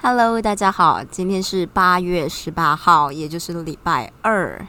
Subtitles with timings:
[0.00, 4.64] Hello，大家好，今天是八月十八号，也就是礼拜二。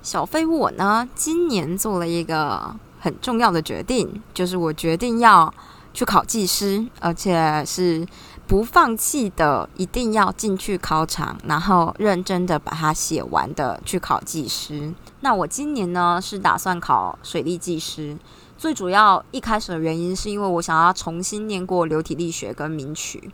[0.00, 5.52] 小飞我呢，今年做了一个很重要的决定，就是我决定要
[5.92, 8.06] 去考技师，而且是
[8.52, 14.92] 不放弃的，一定要进去考场，然后认真的把它写完的去考技师。
[15.20, 18.14] 那我今年呢是打算考水利技师，
[18.58, 23.32] 最主要一开始的原因是因为我想要重新念过流体力学跟名曲。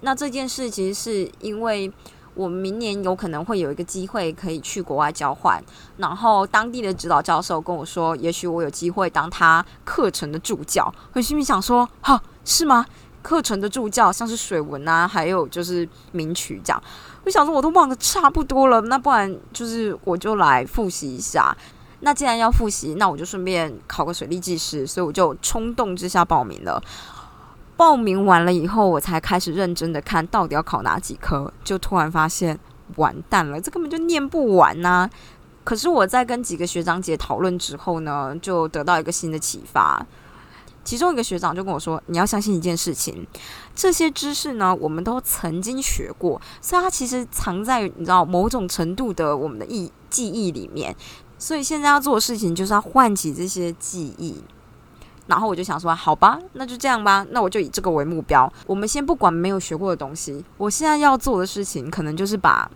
[0.00, 1.92] 那这件事其实是因为
[2.34, 5.62] 我明年有可能会有一个机会可以去国外交换，
[5.98, 10.92] 然后当地的指导教授跟我说，也许我有机会当他课程的助教。
[11.12, 12.84] 我心里想说，哈，是吗？
[13.22, 16.82] 课程的助教像是水文啊，还有就是名曲这样。
[17.24, 21.56] 我想说，我都忘得差不多了，那不然就是我就来复习一下。
[22.00, 26.82] 那既然要复习，那我就顺便考个水利技师，所以我就冲动之下报名了。
[27.76, 32.58] 报名完了以后，我才开始认真的看到底要考哪几科，就突然发现
[32.96, 35.08] 完蛋了，这根本就念不完呐！
[35.62, 40.06] 可是我在跟几个学长姐讨论之后呢，就得到一个新的启发。
[40.84, 43.26] 其中一个学长就跟我说：“你要相信一件事情，
[43.74, 50.94] 这些知识呢，我们都曾经学过，所以它其实藏在你知道某种程度的我们的忆记忆里面。
[51.38, 54.42] 所以现在要做的事情就是要唤起这些记忆。”
[55.26, 57.24] 然后我就想说，好吧，那就这样吧。
[57.30, 58.52] 那我就以这个为目标。
[58.66, 62.68] 我们先不管没有学过的东西，我现在要做的事情，可能就是把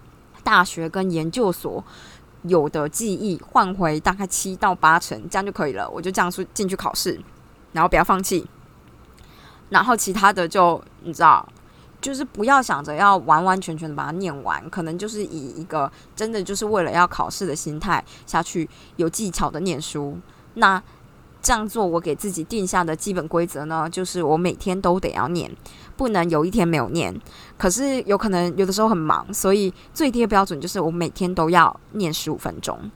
[0.45, 1.83] 大学跟研究所
[2.45, 5.91] 有的记忆换回大概七到八成，这样就可以了。
[5.91, 7.21] 我就这样出进去考试，
[7.75, 8.47] 然后不要放弃。
[9.69, 11.47] 然后其他的就你知道，
[12.01, 20.19] 就是不要想着要完完全全的把它念完，可能就是以一个真的就是为了要考试的心态下去，有技巧的念书。
[20.55, 20.83] 那
[21.43, 25.51] 这样做，我给自己定下的基本规则呢，就是我每天都得要念，
[25.97, 27.15] 不能有一天没有念。
[27.59, 32.91] 可是有可能有的时候很忙，所以最低的标准就是我每天都要念十五分钟，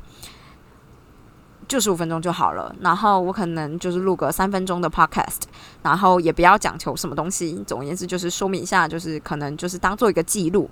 [1.68, 2.74] 就十五分钟就好了。
[2.80, 5.42] 然后我可能就是录个三分钟的 podcast，
[5.82, 7.62] 然后也不要讲求什么东西。
[7.66, 10.68] 总而言之，就是说明一下，就是可能就是当做一个记录，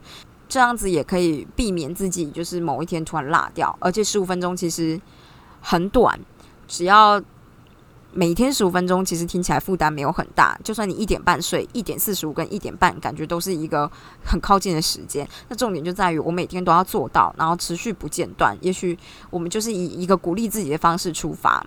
[0.49, 3.77] 这样子也可以避免自己就是某一天突然落掉。
[3.79, 5.01] 而且十五分钟其实
[5.61, 6.19] 很短，
[6.67, 7.23] 只要。
[8.17, 10.59] 每天十五分钟，其实听起来负担没有很大。
[10.65, 13.91] 就算你一点半睡，一点四十五跟一点半，感觉都是一个
[14.25, 15.29] 很靠近的时间。
[15.51, 18.57] 那重点就在于我每天都要做到，然后持续不间断。
[18.63, 21.63] 也许我们就是以一个鼓励自己的方式出发。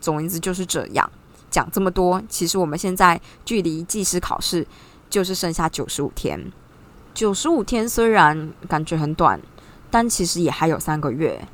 [0.00, 1.10] 总言之就是这样。
[1.50, 4.66] 讲这么多，其实我们现在距离技师考试
[5.10, 6.50] 就是剩下九十五天。
[7.12, 9.38] 九十五天虽然感觉很短，
[9.90, 11.46] 但其实也还有三个月。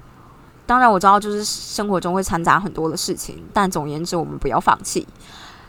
[0.68, 5.08] 当然我知道，就是生活中会掺杂很多的事情，但总言之，我们不要放弃。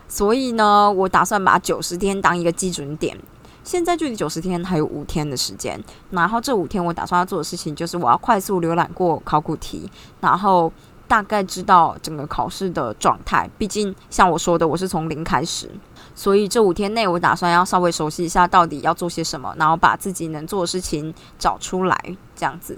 [0.10, 3.18] 所以呢，我打算把九十天当一个基准点。
[3.64, 9.90] 现在距离九十天还有五天的时间，然后这五天我打算要做的事情，就是我要快速浏览过考古题，
[10.20, 10.70] 然后
[11.08, 13.50] 大概知道整个考试的状态。
[13.58, 15.72] 毕竟像我说的，我是从零开始，
[16.14, 22.78] 所以这五天内我打算要稍微熟悉一下到底要做些什么，然后把自己能做的事情找出来，这样子。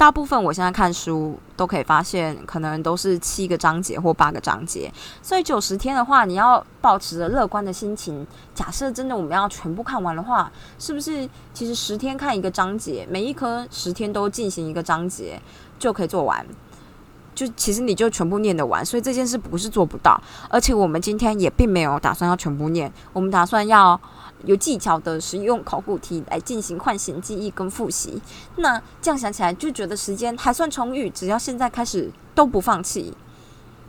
[0.00, 4.90] 大部分我现在看书都可以发现，可能都是七个章节或八个章节，
[5.22, 8.26] 所以九十天的话，你要保持着乐观的心情。
[8.54, 15.38] 假设真的我们要全部看完的话，是不是其实十天看一个章节，每一科十天都进行一个章节
[15.78, 16.46] 就可以做完？
[17.46, 20.20] 就其实你就全部念得完，所以这件事不是做不到。
[20.50, 24.00] 而且我们今天也并没有打算要全部念，我们打算要。
[24.46, 28.22] 有技巧的使用考古题来进行唤醒记忆跟复习，
[28.56, 31.10] 那这样想起来就觉得时间还算充裕。
[31.10, 33.12] 只要现在开始都不放弃，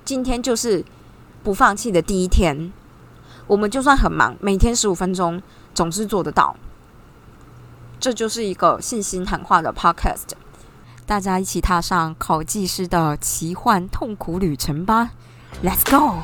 [0.04, 0.84] 今天就是
[1.42, 2.70] 不放弃的第一天。
[3.48, 5.42] 我们就算很忙，每天十五分钟
[5.74, 6.54] 总是做得到。
[8.02, 10.34] 这就是一个信心喊话的 podcast，
[11.06, 15.12] 大家一起踏上考技师的奇幻痛苦旅程吧
[15.64, 16.18] ！Let's go。